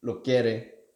[0.00, 0.86] lo quiere.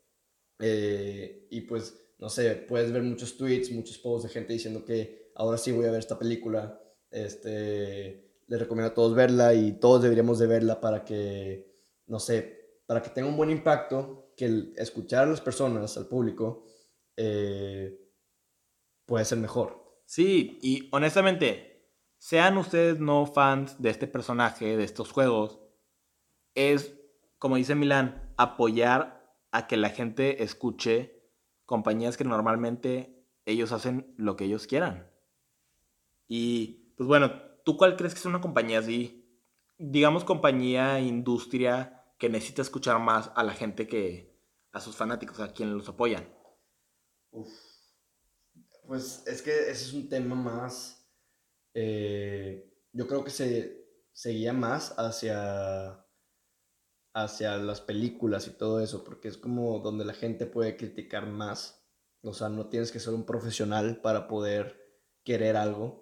[0.58, 5.58] y pues no sé, puedes ver muchos tweets, muchos posts de gente diciendo que ahora
[5.58, 6.80] sí voy a ver esta película.
[7.10, 11.72] Este, les recomiendo a todos verla y todos deberíamos de verla para que,
[12.08, 16.08] no sé, para que tenga un buen impacto, que el escuchar a las personas, al
[16.08, 16.64] público,
[17.16, 17.96] eh,
[19.06, 20.02] puede ser mejor.
[20.04, 25.60] Sí, y honestamente, sean ustedes no fans de este personaje, de estos juegos,
[26.56, 26.92] es,
[27.38, 31.22] como dice Milán, apoyar a que la gente escuche
[31.66, 35.08] compañías que normalmente ellos hacen lo que ellos quieran.
[36.26, 39.26] Y pues bueno, ¿tú cuál crees que es una compañía así?
[39.78, 44.38] Digamos compañía, industria, que necesita escuchar más a la gente que,
[44.72, 46.28] a sus fanáticos, a quienes los apoyan.
[48.86, 51.08] Pues es que ese es un tema más,
[51.74, 56.04] eh, yo creo que se seguía más hacia
[57.12, 61.84] hacia las películas y todo eso, porque es como donde la gente puede criticar más.
[62.22, 64.78] O sea, no tienes que ser un profesional para poder
[65.24, 65.99] querer algo.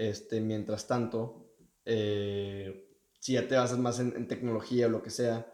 [0.00, 1.52] Este, mientras tanto,
[1.84, 5.52] eh, si ya te basas más en, tecnología o lo que sea,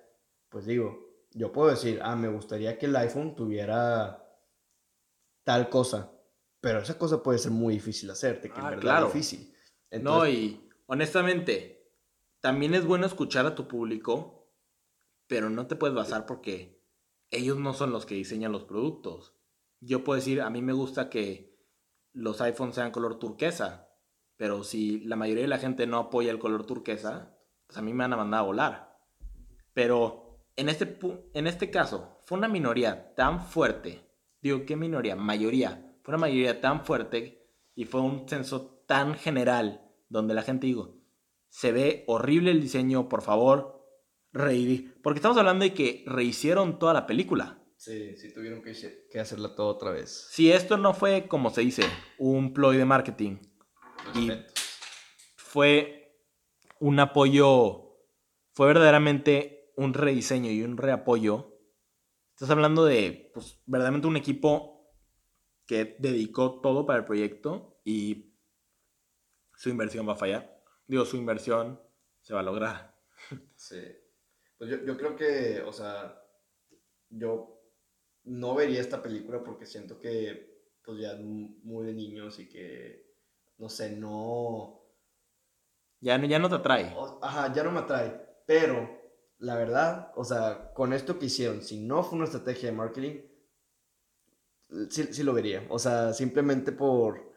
[0.49, 4.25] pues digo, yo puedo decir, ah, me gustaría que el iPhone tuviera
[5.43, 6.13] tal cosa,
[6.61, 9.07] pero esa cosa puede ser muy difícil hacerte, que ah, claro.
[9.07, 9.53] difícil.
[10.01, 11.91] no, y honestamente,
[12.41, 14.37] también es bueno escuchar a tu público
[15.27, 16.85] pero no te puedes basar porque
[17.31, 19.35] ellos no son los que diseñan los productos.
[19.81, 21.59] Yo puedo decir, a mí me gusta que
[22.13, 23.86] los iPhones sean color turquesa,
[24.37, 27.93] pero si la mayoría de la gente no apoya el color turquesa, pues a mí
[27.93, 28.99] me van a mandar a volar.
[29.73, 30.99] Pero en este,
[31.35, 35.17] en este caso, fue una minoría tan fuerte, digo, ¿qué minoría?
[35.17, 40.67] Mayoría, fue una mayoría tan fuerte y fue un censo tan general donde la gente
[40.67, 40.97] dijo,
[41.49, 43.77] se ve horrible el diseño, por favor,
[45.03, 47.63] porque estamos hablando de que rehicieron toda la película.
[47.77, 48.73] Sí, sí tuvieron que,
[49.11, 50.29] que hacerla todo otra vez.
[50.31, 51.85] Si esto no fue, como se dice,
[52.19, 53.39] un ploy de marketing.
[54.15, 54.31] Y
[55.37, 56.21] fue
[56.81, 57.99] un apoyo,
[58.53, 61.59] fue verdaderamente un rediseño y un reapoyo.
[62.31, 64.93] Estás hablando de, pues, verdaderamente un equipo
[65.67, 68.35] que dedicó todo para el proyecto y
[69.55, 70.63] su inversión va a fallar.
[70.87, 71.81] Digo, su inversión
[72.21, 72.97] se va a lograr.
[73.57, 73.83] Sí.
[74.59, 76.23] Pues yo, yo creo que, o sea,
[77.09, 77.63] yo
[78.25, 83.06] no vería esta película porque siento que, pues ya muy de niños y que
[83.59, 84.83] no sé, no...
[86.01, 86.95] Ya, no- ya no te atrae.
[86.97, 88.11] o- Ajá, ya no me atrae.
[88.47, 88.89] Pero,
[89.39, 93.21] la verdad, o sea, con esto que hicieron, si no fue una estrategia de marketing,
[94.91, 95.67] sí, sí lo vería.
[95.71, 97.33] O sea, simplemente por,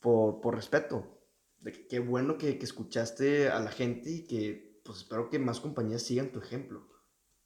[0.00, 1.10] por, por respeto.
[1.58, 5.38] De que qué bueno que, que escuchaste a la gente y que, pues espero que
[5.38, 6.86] más compañías sigan tu ejemplo.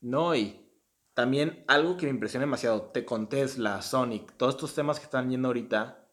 [0.00, 0.72] No, y
[1.14, 5.30] también algo que me impresiona demasiado, te con Tesla, Sonic, todos estos temas que están
[5.30, 6.08] yendo ahorita,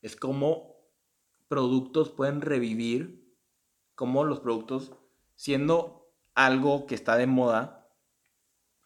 [0.00, 0.69] es cómo
[1.50, 3.28] productos pueden revivir,
[3.96, 4.92] cómo los productos,
[5.34, 7.88] siendo algo que está de moda,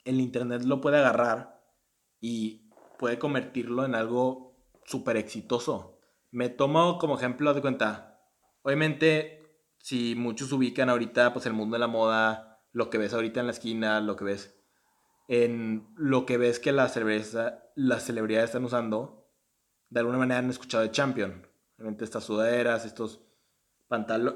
[0.07, 1.63] el Internet lo puede agarrar
[2.21, 6.01] y puede convertirlo en algo súper exitoso.
[6.31, 8.19] Me tomo como ejemplo de cuenta,
[8.63, 9.43] obviamente,
[9.77, 13.47] si muchos ubican ahorita, pues el mundo de la moda, lo que ves ahorita en
[13.47, 14.59] la esquina, lo que ves
[15.29, 17.37] en lo que ves que las celebridades,
[17.75, 19.31] las celebridades están usando,
[19.91, 21.54] de alguna manera han escuchado de Champion.
[21.79, 23.23] Obviamente estas sudaderas, estos,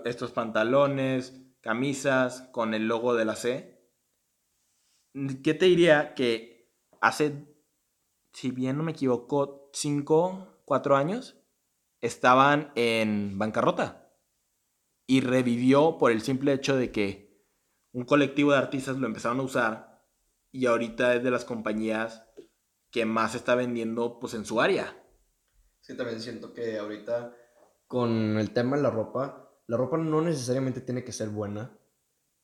[0.05, 3.79] estos pantalones, camisas con el logo de la C.
[5.42, 7.55] ¿Qué te diría que hace,
[8.33, 11.40] si bien no me equivoco, 5, 4 años,
[12.01, 14.12] estaban en bancarrota?
[15.07, 17.46] Y revivió por el simple hecho de que
[17.92, 20.05] un colectivo de artistas lo empezaron a usar
[20.53, 22.24] y ahorita es de las compañías
[22.90, 25.03] que más está vendiendo pues en su área.
[25.88, 27.35] Sí, también siento que ahorita
[27.87, 31.79] con el tema de la ropa, la ropa no necesariamente tiene que ser buena,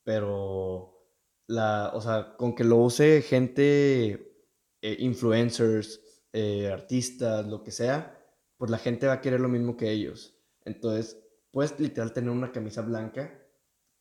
[0.03, 1.11] pero
[1.47, 4.49] la, o sea, con que lo use gente,
[4.81, 6.01] eh, influencers,
[6.33, 8.19] eh, artistas, lo que sea,
[8.57, 10.41] pues la gente va a querer lo mismo que ellos.
[10.65, 13.47] Entonces, puedes literal tener una camisa blanca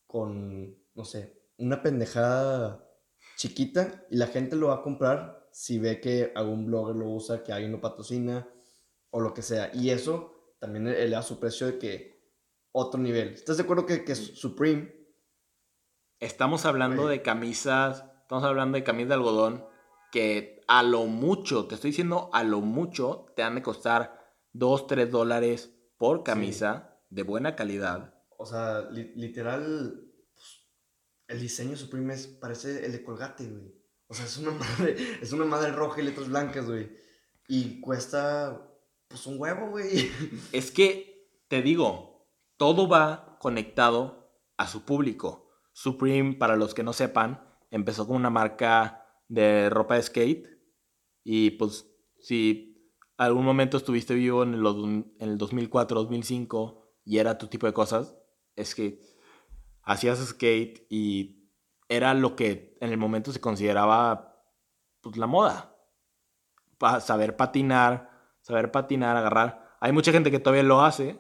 [0.07, 2.89] con, no sé, una pendejada
[3.35, 7.43] chiquita y la gente lo va a comprar si ve que algún blogger lo usa,
[7.43, 8.47] que alguien lo patrocina
[9.13, 9.69] o lo que sea.
[9.73, 12.13] Y eso también eleva su precio de que
[12.71, 13.29] otro nivel.
[13.29, 14.91] ¿Estás de acuerdo que, que Supreme?
[16.19, 19.65] Estamos hablando de camisas, estamos hablando de camisas de algodón
[20.11, 24.19] que a lo mucho, te estoy diciendo a lo mucho, te han de costar
[24.53, 28.15] 2, 3 dólares por camisa de buena calidad.
[28.37, 30.67] O sea, li- literal, pues,
[31.27, 33.73] el diseño Supreme es, parece el de Colgate, güey.
[34.07, 36.95] O sea, es una madre, es una madre roja y letras blancas, güey.
[37.47, 38.71] Y cuesta,
[39.13, 40.09] pues, un huevo, güey.
[40.51, 45.49] Es que, te digo, todo va conectado a su público.
[45.71, 50.47] Supreme, para los que no sepan, empezó con una marca de ropa de skate.
[51.23, 51.85] Y pues,
[52.19, 57.67] si algún momento estuviste vivo en, los- en el 2004, 2005 y era tu tipo
[57.67, 58.15] de cosas,
[58.55, 58.99] es que
[59.83, 61.49] hacías skate y
[61.87, 64.43] era lo que en el momento se consideraba
[65.01, 65.69] pues, la moda.
[67.01, 68.09] Saber patinar,
[68.43, 69.77] saber patinar, agarrar.
[69.79, 71.19] Hay mucha gente que todavía lo hace.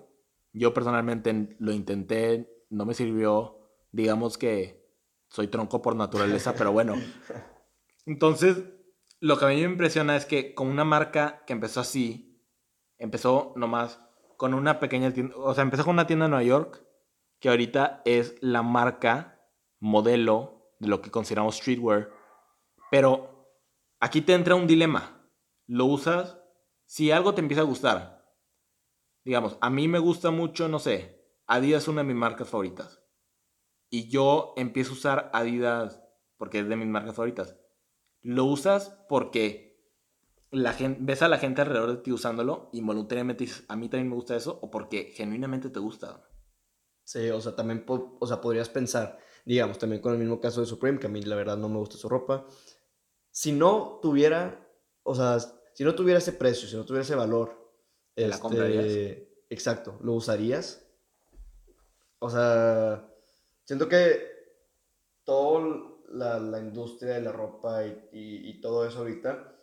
[0.51, 3.59] Yo personalmente lo intenté, no me sirvió.
[3.91, 4.87] Digamos que
[5.29, 6.93] soy tronco por naturaleza, pero bueno.
[8.05, 8.63] Entonces,
[9.19, 12.45] lo que a mí me impresiona es que con una marca que empezó así,
[12.99, 13.99] empezó nomás
[14.37, 16.85] con una pequeña tienda, o sea, empezó con una tienda en Nueva York,
[17.39, 19.41] que ahorita es la marca
[19.79, 22.09] modelo de lo que consideramos streetwear.
[22.91, 23.49] Pero
[23.99, 25.29] aquí te entra un dilema.
[25.65, 26.42] Lo usas
[26.93, 28.23] si algo te empieza a gustar.
[29.25, 33.01] Digamos, a mí me gusta mucho, no sé, Adidas es una de mis marcas favoritas.
[33.89, 36.03] Y yo empiezo a usar Adidas
[36.37, 37.57] porque es de mis marcas favoritas.
[38.21, 39.91] Lo usas porque
[40.51, 44.09] la ves a la gente alrededor de ti usándolo y involuntariamente dices, a mí también
[44.09, 46.29] me gusta eso, o porque genuinamente te gusta.
[47.03, 50.67] Sí, o sea, también o sea, podrías pensar, digamos, también con el mismo caso de
[50.67, 52.45] Supreme, que a mí la verdad no me gusta su ropa.
[53.31, 54.69] Si no tuviera,
[55.01, 55.39] o sea,
[55.73, 57.61] si no tuviera ese precio, si no tuviera ese valor,
[58.15, 58.85] ¿Te la comprarías?
[59.49, 60.85] Exacto, ¿lo usarías?
[62.19, 63.07] O sea,
[63.65, 64.21] siento que
[65.23, 69.55] toda la, la industria de la ropa y, y- y todo eso ahorita,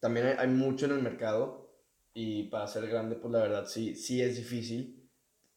[0.00, 1.70] también hay, hay mucho en el mercado
[2.14, 5.08] y para ser grande, pues la verdad sí, sí es difícil.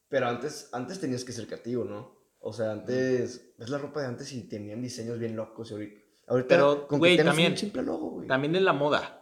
[0.09, 2.17] Pero antes, antes tenías que ser creativo, ¿no?
[2.39, 6.01] O sea, antes, ves la ropa de antes y tenían diseños bien locos y ahorita,
[6.27, 8.27] ahorita Pero, con güey, también- un simple logo, güey.
[8.27, 9.18] También en la moda.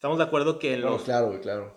[0.00, 1.02] Estamos de acuerdo que en No, los...
[1.02, 1.76] claro, güey, claro.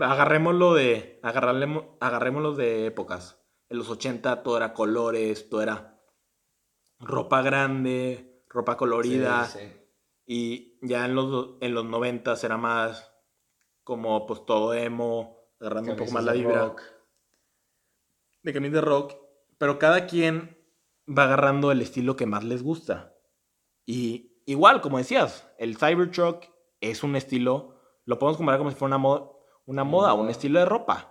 [0.00, 1.20] Agarrémoslo de.
[1.22, 3.40] Agarrémoslo de épocas.
[3.68, 6.02] En los 80 todo era colores, todo era
[6.98, 9.44] ropa grande, ropa colorida.
[9.44, 9.80] Sí, sí.
[10.26, 13.12] Y ya en los, en los 90 era más
[13.84, 16.82] como pues todo emo, agarrando un poco Camisas más la de vibra rock.
[18.42, 19.14] de camisa de rock.
[19.56, 20.58] Pero cada quien
[21.08, 23.14] va agarrando el estilo que más les gusta.
[23.86, 26.52] Y igual, como decías, el Cybertruck
[26.90, 30.30] es un estilo, lo podemos comparar como si fuera una, mo- una moda, un moda.
[30.30, 31.10] estilo de ropa.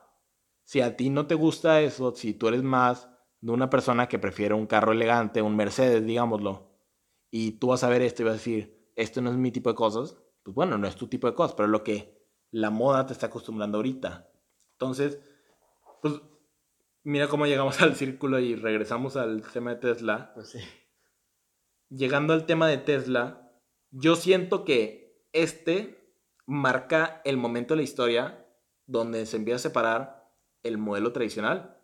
[0.64, 3.10] Si a ti no te gusta eso, si tú eres más
[3.42, 6.72] de una persona que prefiere un carro elegante, un Mercedes, digámoslo,
[7.30, 9.70] y tú vas a ver esto y vas a decir, esto no es mi tipo
[9.70, 12.22] de cosas, pues bueno, no es tu tipo de cosas, pero es lo que
[12.52, 14.30] la moda te está acostumbrando ahorita.
[14.74, 15.20] Entonces,
[16.02, 16.22] pues
[17.04, 20.32] mira cómo llegamos al círculo y regresamos al tema de Tesla.
[20.36, 20.60] Pues sí.
[21.90, 23.52] Llegando al tema de Tesla,
[23.92, 25.03] yo siento que
[25.34, 26.16] este
[26.46, 28.48] marca el momento de la historia
[28.86, 30.32] donde se empieza a separar
[30.64, 31.78] el modelo tradicional.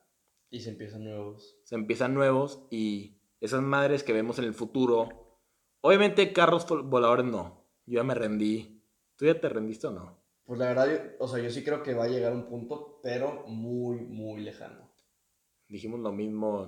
[0.49, 1.59] Y se empiezan nuevos.
[1.63, 5.39] Se empiezan nuevos y esas madres que vemos en el futuro.
[5.81, 7.65] Obviamente carros voladores no.
[7.85, 8.83] Yo ya me rendí.
[9.15, 10.19] ¿Tú ya te rendiste o no?
[10.45, 12.99] Pues la verdad, yo, o sea, yo sí creo que va a llegar un punto,
[13.03, 14.89] pero muy, muy lejano.
[15.67, 16.67] Dijimos lo mismo,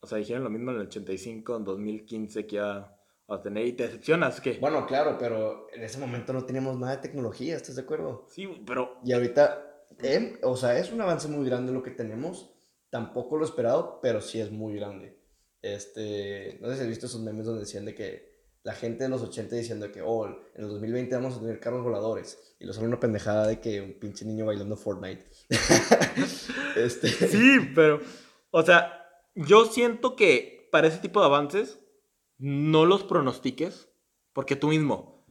[0.00, 2.97] o sea, dijeron lo mismo en el 85, en 2015 que ya
[3.30, 4.58] va a tener y te decepcionas, ¿qué?
[4.60, 8.26] Bueno, claro, pero en ese momento no teníamos nada de tecnología, ¿estás de acuerdo?
[8.28, 8.98] Sí, pero...
[9.04, 12.54] Y ahorita, em, o sea, es un avance muy grande lo que tenemos,
[12.90, 15.18] tampoco lo esperado, pero sí es muy grande.
[15.60, 18.28] Este, no sé si has visto esos memes donde decían de que
[18.62, 21.82] la gente de los 80 diciendo que, oh, en el 2020 vamos a tener carros
[21.82, 22.56] voladores.
[22.58, 25.26] Y lo sale una pendejada de que un pinche niño bailando Fortnite.
[26.76, 27.08] este...
[27.08, 28.00] Sí, pero,
[28.50, 31.78] o sea, yo siento que para ese tipo de avances
[32.38, 33.90] no los pronostiques,
[34.32, 35.26] porque tú mismo,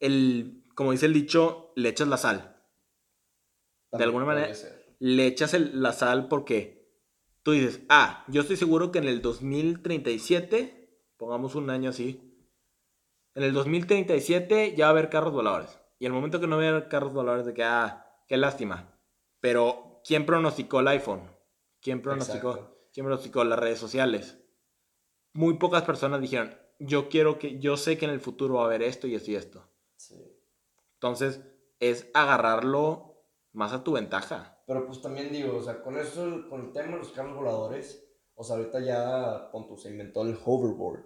[0.00, 2.62] el, como dice el dicho, le echas la sal.
[3.92, 4.52] de alguna manera,
[4.98, 6.82] le echas la sal porque
[7.42, 12.32] tú dices, ah, yo estoy seguro que en el 2037, pongamos un año así,
[13.34, 15.78] en el 2037 ya va a haber carros voladores.
[15.98, 18.98] Y el momento que no vea carros voladores, de que, ah, qué lástima.
[19.40, 21.22] Pero, ¿quién pronosticó el iPhone?
[21.80, 22.76] ¿Quién pronosticó?
[22.92, 24.41] ¿Quién pronosticó las redes sociales?
[25.32, 28.66] Muy pocas personas dijeron, yo quiero que, yo sé que en el futuro va a
[28.66, 29.68] haber esto y esto y esto.
[30.94, 31.40] Entonces,
[31.80, 34.62] es agarrarlo más a tu ventaja.
[34.66, 38.04] Pero pues también digo, o sea, con eso, con el tema de los carros voladores,
[38.34, 41.04] o sea, ahorita ya, con se inventó el hoverboard.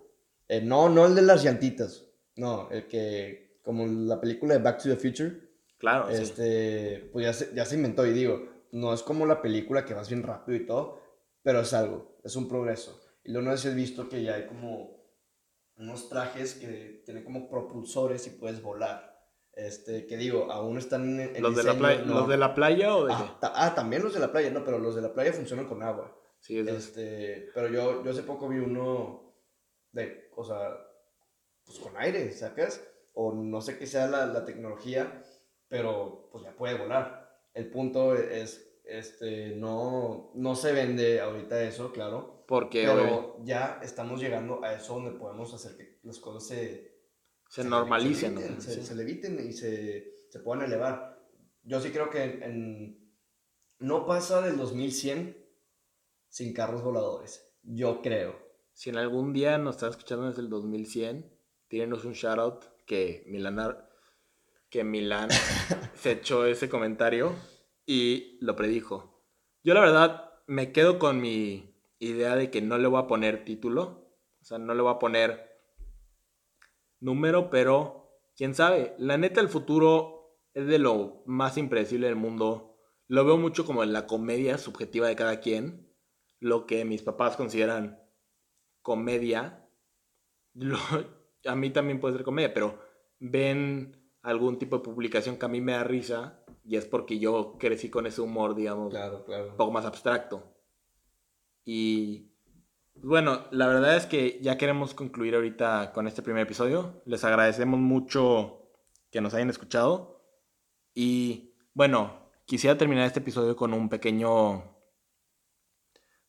[0.49, 2.07] Eh, no, no el de las llantitas,
[2.37, 5.47] no, el que, como la película de Back to the Future.
[5.79, 6.09] Claro.
[6.09, 9.95] Este, pues ya se, ya se inventó y digo, no es como la película que
[9.95, 11.01] vas bien rápido y todo,
[11.43, 13.01] pero es algo, es un progreso.
[13.27, 15.05] Y lo no sé si has visto que ya hay como
[15.79, 19.17] unos trajes que tienen como propulsores y puedes volar.
[19.53, 23.07] Este, que digo, aún están en, ¿Los, de la playa, ¿Los de la playa o
[23.07, 25.67] de ah, ah, también los de la playa, no, pero los de la playa funcionan
[25.67, 26.15] con agua.
[26.41, 29.35] Sí, es este, Pero yo, yo hace poco vi uno
[29.93, 30.77] de, o sea,
[31.65, 32.87] pues con aire, ¿sacas?
[33.15, 35.23] O no sé qué sea la, la tecnología,
[35.69, 37.41] pero pues ya puede volar.
[37.55, 42.45] El punto es, este, no, no se vende ahorita eso, claro.
[42.47, 46.97] Porque pero ya estamos llegando a eso donde podemos hacer que las cosas se...
[47.49, 48.61] Se, normalicen.
[48.61, 51.25] Se, se, leviten y se, se, puedan elevar.
[51.63, 53.15] Yo sí creo que en,
[53.79, 55.37] no pasa del 2100
[56.29, 57.55] sin carros voladores.
[57.63, 58.37] Yo creo.
[58.73, 63.25] Si en algún día nos está escuchando desde el 2100, tírenos un shout out que
[63.29, 63.79] Milán,
[64.69, 65.31] que Milán
[65.95, 67.33] se echó ese comentario
[67.87, 69.25] y lo predijo.
[69.63, 73.45] Yo la verdad me quedo con mi idea de que no le voy a poner
[73.45, 75.51] título, o sea, no le voy a poner
[77.01, 82.79] número, pero quién sabe, la neta el futuro es de lo más impredecible del mundo.
[83.09, 85.95] Lo veo mucho como en la comedia subjetiva de cada quien,
[86.41, 88.03] lo que mis papás consideran
[88.83, 89.69] comedia.
[90.55, 90.79] Lo,
[91.45, 92.81] a mí también puede ser comedia, pero
[93.19, 97.57] ven algún tipo de publicación que a mí me da risa y es porque yo
[97.59, 100.43] crecí con ese humor, digamos, un poco más abstracto.
[101.65, 102.33] Y
[102.95, 107.03] bueno, la verdad es que ya queremos concluir ahorita con este primer episodio.
[107.05, 108.73] Les agradecemos mucho
[109.11, 110.25] que nos hayan escuchado.
[110.93, 114.65] Y bueno, quisiera terminar este episodio con un pequeño,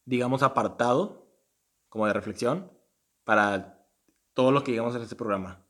[0.05, 1.31] digamos, apartado,
[1.89, 2.71] como de reflexión,
[3.23, 3.87] para
[4.33, 5.65] todo lo que digamos en este programa.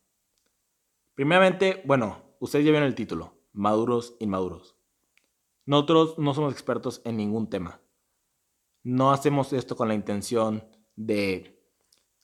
[1.15, 4.76] Primeramente, bueno, ustedes ya vieron el título, maduros, inmaduros.
[5.66, 7.82] Nosotros no somos expertos en ningún tema.
[8.84, 10.64] No hacemos esto con la intención
[10.95, 11.62] de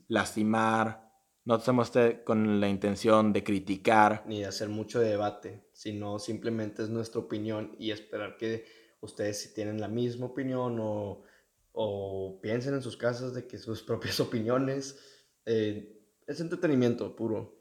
[0.07, 1.11] lastimar,
[1.43, 4.23] no hacemos esto con la intención de criticar.
[4.27, 8.65] Ni de hacer mucho debate, sino simplemente es nuestra opinión y esperar que
[9.01, 11.23] ustedes si tienen la misma opinión o,
[11.73, 14.99] o piensen en sus casas de que sus propias opiniones
[15.45, 17.59] eh, es entretenimiento puro.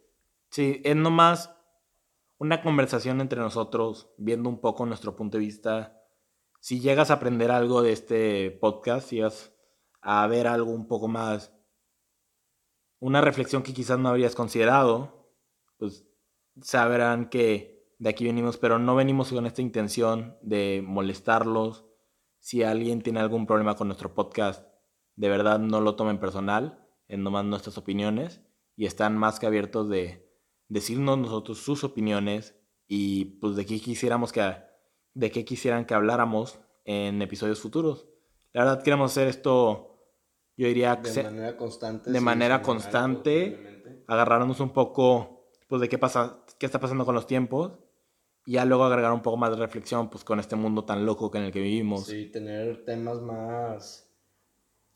[0.50, 1.50] Sí, es nomás
[2.42, 6.02] una conversación entre nosotros, viendo un poco nuestro punto de vista.
[6.58, 9.54] Si llegas a aprender algo de este podcast, si llegas
[10.00, 11.54] a ver algo un poco más,
[12.98, 15.32] una reflexión que quizás no habrías considerado,
[15.76, 16.04] pues
[16.60, 21.86] sabrán que de aquí venimos, pero no venimos con esta intención de molestarlos,
[22.40, 24.66] Si alguien tiene algún problema con nuestro podcast,
[25.14, 28.42] de verdad no lo tomen personal, en nomás nuestras opiniones
[28.74, 30.31] y están más que abiertos de
[30.72, 32.56] decirnos nosotros sus opiniones
[32.88, 34.40] y pues de qué quisiéramos que
[35.14, 38.08] de qué quisieran que habláramos en episodios futuros.
[38.52, 39.98] La verdad queremos hacer esto,
[40.56, 42.10] yo diría de manera constante.
[42.10, 47.26] De manera constante, agarrarnos un poco pues de qué pasa, qué está pasando con los
[47.26, 47.72] tiempos
[48.46, 51.30] y ya luego agregar un poco más de reflexión pues con este mundo tan loco
[51.34, 52.06] en el que vivimos.
[52.06, 54.10] Sí, tener temas más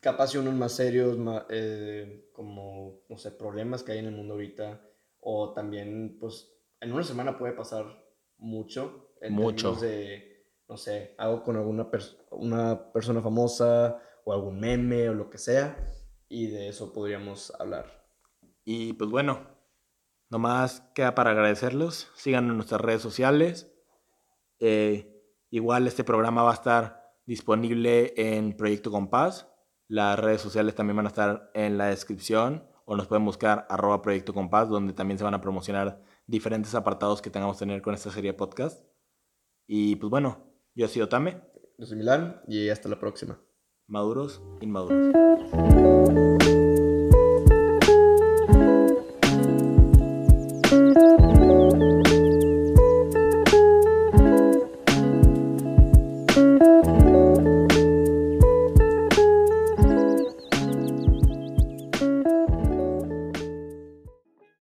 [0.01, 1.19] capaz y unos más serios,
[1.51, 4.81] eh, como, no sé, problemas que hay en el mundo ahorita,
[5.29, 7.85] o también, pues, en una semana puede pasar
[8.39, 9.75] mucho, en mucho.
[9.75, 11.91] de, no sé, algo con alguna
[12.31, 15.77] una persona famosa, o algún meme, o lo que sea,
[16.29, 18.09] y de eso podríamos hablar.
[18.65, 19.49] Y pues bueno,
[20.31, 23.73] nomás queda para agradecerlos, síganos en nuestras redes sociales,
[24.61, 29.49] eh, igual este programa va a estar disponible en Proyecto Compás,
[29.89, 34.01] las redes sociales también van a estar en la descripción o nos pueden buscar arroba
[34.01, 37.95] Proyecto Compás, donde también se van a promocionar diferentes apartados que tengamos que tener con
[37.95, 38.87] esta serie de podcast.
[39.67, 41.43] Y pues bueno, yo he sido Tame.
[41.79, 43.39] Yo soy Milán y hasta la próxima.
[43.89, 46.56] Maduros, inmaduros.